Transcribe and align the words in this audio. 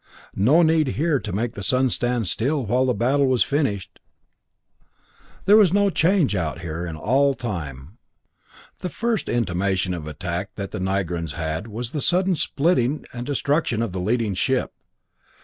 No 0.35 0.63
need 0.63 0.87
here 0.97 1.19
to 1.19 1.31
make 1.31 1.53
the 1.53 1.61
sun 1.61 1.91
stand 1.91 2.27
still 2.27 2.65
while 2.65 2.87
the 2.87 2.93
battle 2.95 3.27
was 3.27 3.43
finished! 3.43 3.99
There 5.45 5.55
was 5.57 5.71
no 5.71 5.91
change 5.91 6.35
out 6.35 6.61
here 6.61 6.87
in 6.87 6.95
all 6.95 7.35
time! 7.35 7.99
The 8.79 8.89
first 8.89 9.29
intimation 9.29 9.93
of 9.93 10.07
attack 10.07 10.55
that 10.55 10.71
the 10.71 10.79
Nigrans 10.79 11.33
had 11.33 11.67
was 11.67 11.91
the 11.91 12.01
sudden 12.01 12.35
splitting 12.35 13.05
and 13.13 13.27
destruction 13.27 13.83
of 13.83 13.91
the 13.91 13.99
leading 13.99 14.33
ship. 14.33 14.73